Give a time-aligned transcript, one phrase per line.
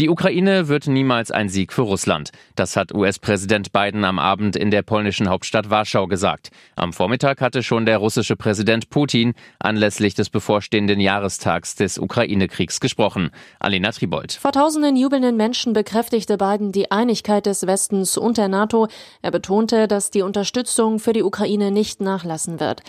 [0.00, 2.30] Die Ukraine wird niemals ein Sieg für Russland.
[2.56, 6.48] Das hat US-Präsident Biden am Abend in der polnischen Hauptstadt Warschau gesagt.
[6.74, 13.28] Am Vormittag hatte schon der russische Präsident Putin anlässlich des bevorstehenden Jahrestags des Ukraine-Kriegs gesprochen.
[13.58, 14.32] Alena Tribold.
[14.32, 18.88] Vor tausenden jubelnden Menschen bekräftigte Biden die Einigkeit des Westens und der NATO.
[19.20, 22.82] Er betonte, dass die Unterstützung für die Ukraine nicht nachlassen wird.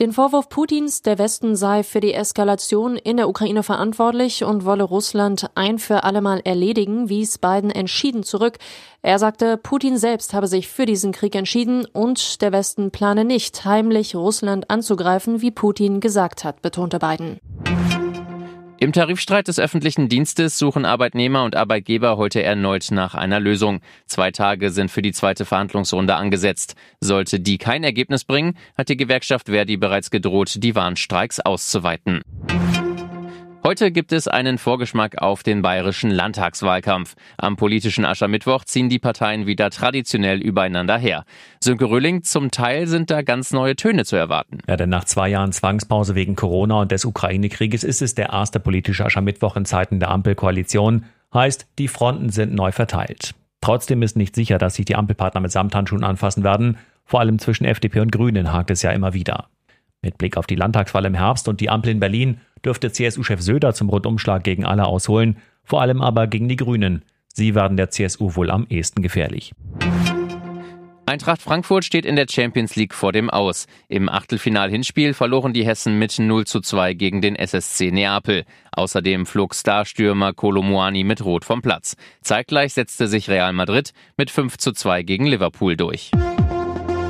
[0.00, 4.82] Den Vorwurf Putins, der Westen sei für die Eskalation in der Ukraine verantwortlich und wolle
[4.82, 8.58] Russland ein für allemal erledigen, wies Biden entschieden zurück.
[9.02, 13.64] Er sagte, Putin selbst habe sich für diesen Krieg entschieden und der Westen plane nicht,
[13.64, 17.38] heimlich Russland anzugreifen, wie Putin gesagt hat, betonte Biden.
[18.78, 23.80] Im Tarifstreit des öffentlichen Dienstes suchen Arbeitnehmer und Arbeitgeber heute erneut nach einer Lösung.
[24.04, 26.74] Zwei Tage sind für die zweite Verhandlungsrunde angesetzt.
[27.00, 32.20] Sollte die kein Ergebnis bringen, hat die Gewerkschaft Verdi bereits gedroht, die Warnstreiks auszuweiten.
[33.66, 37.16] Heute gibt es einen Vorgeschmack auf den bayerischen Landtagswahlkampf.
[37.36, 41.24] Am politischen Aschermittwoch ziehen die Parteien wieder traditionell übereinander her.
[41.58, 44.58] Sönke Röhling, zum Teil sind da ganz neue Töne zu erwarten.
[44.68, 48.60] Ja, denn nach zwei Jahren Zwangspause wegen Corona und des Ukraine-Krieges ist es der erste
[48.60, 51.06] politische Aschermittwoch in Zeiten der Ampelkoalition.
[51.34, 53.34] Heißt, die Fronten sind neu verteilt.
[53.60, 56.78] Trotzdem ist nicht sicher, dass sich die Ampelpartner mit Samthandschuhen anfassen werden.
[57.04, 59.48] Vor allem zwischen FDP und Grünen hakt es ja immer wieder.
[60.06, 63.74] Mit Blick auf die Landtagswahl im Herbst und die Ampel in Berlin dürfte CSU-Chef Söder
[63.74, 67.02] zum Rundumschlag gegen alle ausholen, vor allem aber gegen die Grünen.
[67.34, 69.52] Sie werden der CSU wohl am ehesten gefährlich.
[71.06, 73.66] Eintracht Frankfurt steht in der Champions League vor dem Aus.
[73.88, 78.44] Im Achtelfinal-Hinspiel verloren die Hessen mit 0 zu 2 gegen den SSC Neapel.
[78.70, 81.96] Außerdem flog Starstürmer Kolomuani mit Rot vom Platz.
[82.22, 86.12] Zeitgleich setzte sich Real Madrid mit 5 zu 2 gegen Liverpool durch.